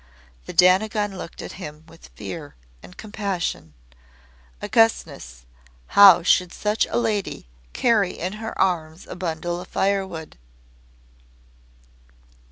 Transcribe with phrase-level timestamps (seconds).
[0.47, 3.75] The Dainagon looked at him with fear and compassion;
[4.59, 5.45] "Augustness,
[5.89, 10.39] how should such a lady carry in her arms a bundle of firewood?"